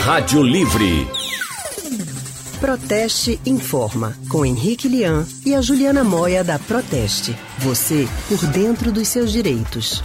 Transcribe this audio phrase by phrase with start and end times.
[0.00, 1.06] Rádio Livre.
[2.58, 7.36] Proteste Informa, com Henrique Lian e a Juliana Moia da Proteste.
[7.58, 10.02] Você por dentro dos seus direitos.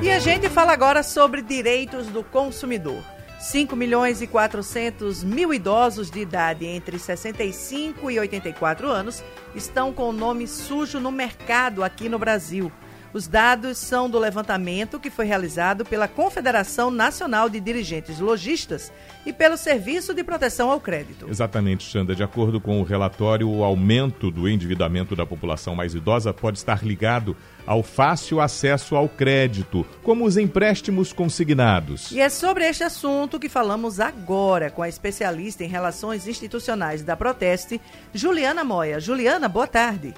[0.00, 3.02] E a gente fala agora sobre direitos do consumidor.
[3.40, 9.22] 5 milhões e 400 mil idosos de idade entre 65 e 84 anos
[9.52, 12.70] estão com o nome sujo no mercado aqui no Brasil.
[13.12, 18.92] Os dados são do levantamento que foi realizado pela Confederação Nacional de Dirigentes Logistas
[19.24, 21.26] e pelo Serviço de Proteção ao Crédito.
[21.28, 22.14] Exatamente, Xanda.
[22.14, 26.84] De acordo com o relatório, o aumento do endividamento da população mais idosa pode estar
[26.84, 27.34] ligado
[27.66, 32.12] ao fácil acesso ao crédito, como os empréstimos consignados.
[32.12, 37.16] E é sobre este assunto que falamos agora com a especialista em relações institucionais da
[37.16, 37.80] Proteste,
[38.12, 39.00] Juliana Moia.
[39.00, 40.14] Juliana, boa tarde.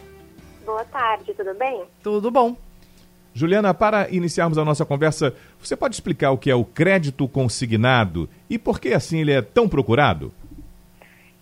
[0.66, 1.84] Boa tarde, tudo bem?
[2.02, 2.56] Tudo bom.
[3.32, 8.28] Juliana, para iniciarmos a nossa conversa, você pode explicar o que é o crédito consignado
[8.48, 10.32] e por que assim ele é tão procurado?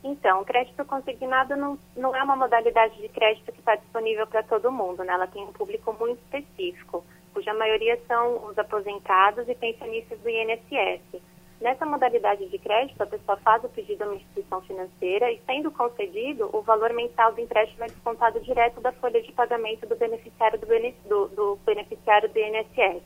[0.04, 4.42] Então, o crédito consignado não, não é uma modalidade de crédito que está disponível para
[4.42, 5.12] todo mundo, né?
[5.12, 7.04] Ela tem um público muito específico,
[7.34, 11.22] cuja maioria são os aposentados e pensionistas do INSS.
[11.60, 15.72] Nessa modalidade de crédito, a pessoa faz o pedido a uma instituição financeira e, sendo
[15.72, 20.58] concedido, o valor mensal do empréstimo é descontado direto da folha de pagamento do beneficiário
[20.60, 20.66] do,
[21.08, 23.02] do, do beneficiário do INSS.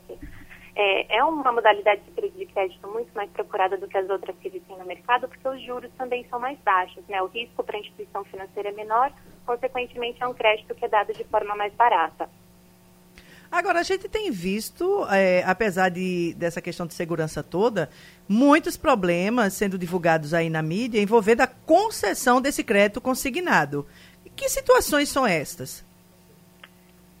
[0.75, 4.77] É, é, uma modalidade de crédito muito mais procurada do que as outras que existem
[4.77, 7.03] no mercado, porque os juros também são mais baixos.
[7.07, 7.21] Né?
[7.23, 9.11] O risco para a instituição financeira é menor,
[9.47, 12.29] consequentemente, é um crédito que é dado de forma mais barata.
[13.53, 17.87] Agora, a gente tem visto, é, apesar de, dessa questão de segurança toda,
[18.27, 23.85] muitos problemas sendo divulgados aí na mídia envolvendo a concessão desse crédito consignado.
[24.35, 25.85] Que situações são estas?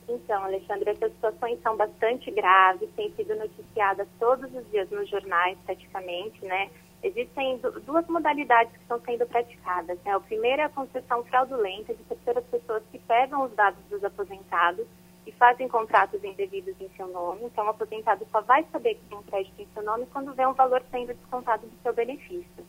[0.09, 5.55] Então, Alexandre, essas situações são bastante graves, têm sido noticiadas todos os dias nos jornais,
[5.67, 6.71] praticamente, né?
[7.03, 9.99] Existem duas modalidades que estão sendo praticadas.
[10.03, 10.17] Né?
[10.17, 14.87] O primeiro é a concessão fraudulenta de terceiras pessoas que pegam os dados dos aposentados
[15.25, 17.45] e fazem contratos indevidos em seu nome.
[17.45, 20.45] Então, o aposentado só vai saber que tem um crédito em seu nome quando vê
[20.45, 22.65] um valor sendo descontado do seu benefício.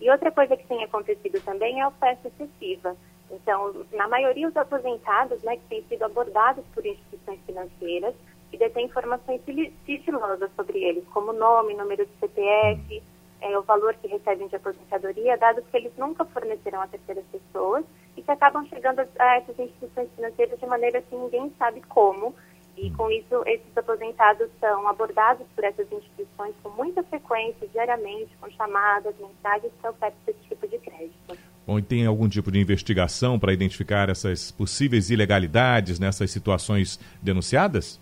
[0.00, 2.96] E outra coisa que tem acontecido também é a oferta excessiva.
[3.30, 8.14] Então, na maioria, os aposentados né, que têm sido abordados por instituições financeiras
[8.52, 9.42] e detêm informações
[9.84, 13.02] sigilosas sobre eles, como nome, número de CPF,
[13.40, 17.84] é, o valor que recebem de aposentadoria, dados que eles nunca fornecerão a terceiras pessoas
[18.18, 22.34] e que acabam chegando a essas instituições financeiras de maneira que ninguém sabe como.
[22.76, 28.48] E com isso, esses aposentados são abordados por essas instituições com muita frequência, diariamente, com
[28.50, 31.38] chamadas, mensagens que oferecem esse tipo de crédito.
[31.66, 38.00] Bom, e tem algum tipo de investigação para identificar essas possíveis ilegalidades nessas situações denunciadas?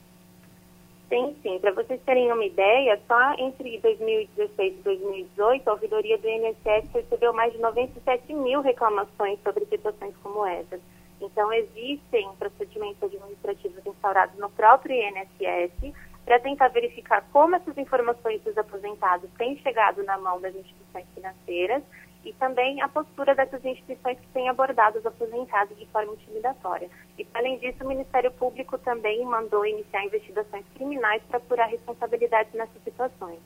[1.67, 7.33] Para vocês terem uma ideia, só entre 2016 e 2018, a ouvidoria do INSS recebeu
[7.33, 10.81] mais de 97 mil reclamações sobre situações como essas.
[11.21, 15.93] Então, existem procedimentos administrativos instaurados no próprio INSS
[16.25, 21.83] para tentar verificar como essas informações dos aposentados têm chegado na mão das instituições financeiras
[22.27, 26.91] e também a postura dessas instituições que têm abordado os aposentados de forma intimidatória.
[27.17, 32.83] E, além disso, o Ministério Público também mandou iniciar investigações criminais para apurar responsabilidades nessas
[32.83, 33.39] situações.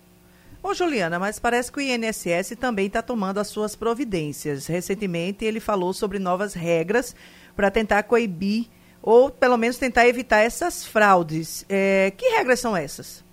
[0.63, 4.67] Ô Juliana, mas parece que o INSS também está tomando as suas providências.
[4.67, 7.15] Recentemente ele falou sobre novas regras
[7.55, 8.67] para tentar coibir
[9.03, 11.65] ou pelo menos tentar evitar essas fraudes.
[11.69, 13.25] É, que regras são essas?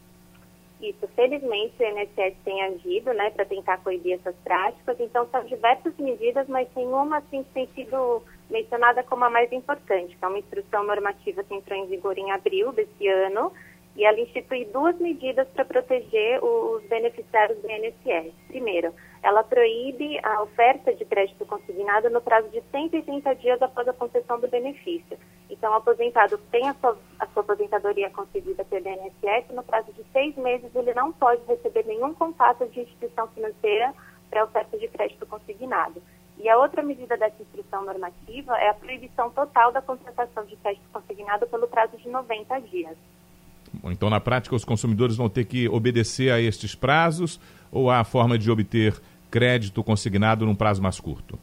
[0.82, 5.00] Isso, felizmente o INSS tem agido, né, para tentar coibir essas práticas.
[5.00, 9.52] Então são diversas medidas, mas tem uma assim que tem sido mencionada como a mais
[9.52, 13.52] importante, que é uma instrução normativa que entrou em vigor em abril desse ano,
[13.96, 18.32] e ela institui duas medidas para proteger os beneficiários do INSS.
[18.48, 18.94] Primeiro,
[19.24, 24.40] ela proíbe a oferta de crédito consignado no prazo de 130 dias após a concessão
[24.40, 25.18] do benefício.
[25.50, 29.47] Então, o aposentado tem a sua, a sua aposentadoria concedida pelo INSS,
[30.18, 33.94] seis meses ele não pode receber nenhum contato de instituição financeira
[34.32, 36.02] para oferta de crédito consignado.
[36.40, 40.86] E a outra medida dessa instrução normativa é a proibição total da contratação de crédito
[40.92, 42.98] consignado pelo prazo de 90 dias.
[43.84, 47.40] Então, na prática, os consumidores vão ter que obedecer a estes prazos
[47.72, 49.00] ou há forma de obter
[49.30, 51.38] crédito consignado num prazo mais curto?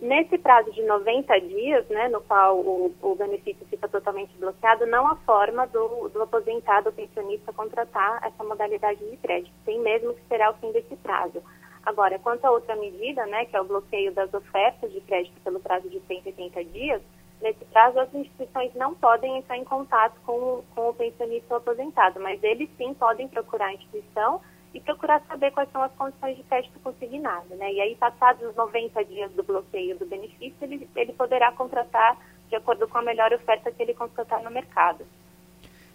[0.00, 5.08] Nesse prazo de 90 dias, né, no qual o, o benefício fica totalmente bloqueado, não
[5.08, 9.52] há forma do, do aposentado ou pensionista contratar essa modalidade de crédito.
[9.64, 11.42] Tem mesmo que será o fim desse prazo.
[11.84, 15.58] Agora, quanto à outra medida, né, que é o bloqueio das ofertas de crédito pelo
[15.58, 17.02] prazo de 180 dias,
[17.40, 22.18] Nesse caso, as instituições não podem entrar em contato com, com o pensionista ou aposentado,
[22.20, 24.40] mas eles sim podem procurar a instituição
[24.78, 27.52] e procurar saber quais são as condições de crédito consignado.
[27.56, 27.72] Né?
[27.72, 32.16] E aí, passados os 90 dias do bloqueio do benefício, ele, ele poderá contratar
[32.48, 35.04] de acordo com a melhor oferta que ele constatar no mercado.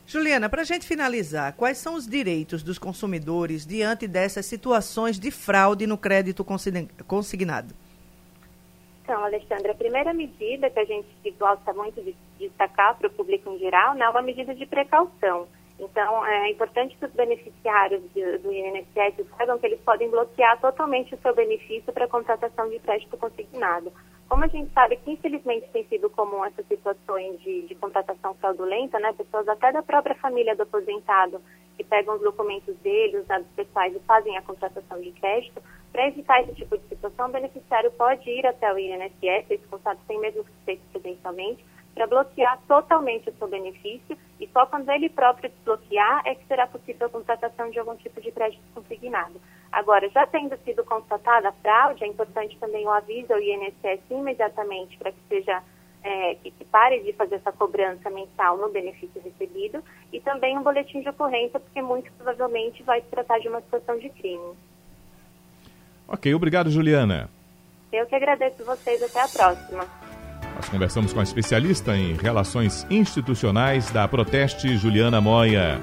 [0.05, 5.31] Juliana, para a gente finalizar, quais são os direitos dos consumidores diante dessas situações de
[5.31, 6.45] fraude no crédito
[7.07, 7.73] consignado?
[9.01, 11.07] Então, Alexandre, a primeira medida que a gente
[11.39, 15.47] gosta muito de destacar para o público em geral né, é uma medida de precaução.
[15.83, 21.13] Então, é importante que os beneficiários de, do INSS saibam que eles podem bloquear totalmente
[21.13, 23.91] o seu benefício para contratação de crédito consignado.
[24.29, 28.97] Como a gente sabe que, infelizmente, tem sido comum essas situações de, de contratação fraudulenta,
[28.99, 29.13] né?
[29.13, 31.41] Pessoas até da própria família do aposentado
[31.75, 35.61] que pegam os documentos dele, os dados pessoais e fazem a contratação de crédito.
[35.91, 39.99] Para evitar esse tipo de situação, o beneficiário pode ir até o INSS, esse contato
[40.07, 41.63] tem mesmo que ser presencialmente,
[41.93, 46.67] para bloquear totalmente o seu benefício e só quando ele próprio desbloquear é que será
[46.67, 49.39] possível a contratação de algum tipo de crédito consignado.
[49.71, 54.97] Agora, já tendo sido constatada a fraude, é importante também o aviso ao INSS imediatamente
[54.97, 55.63] para que seja
[56.03, 59.81] é, que, que, pare de fazer essa cobrança mensal no benefício recebido
[60.11, 63.97] e também um boletim de ocorrência, porque muito provavelmente vai se tratar de uma situação
[63.97, 64.53] de crime.
[66.07, 67.29] Ok, obrigado, Juliana.
[67.91, 70.02] Eu que agradeço vocês, até a próxima.
[70.55, 75.81] Nós conversamos com a especialista em relações institucionais da Proteste, Juliana Moia.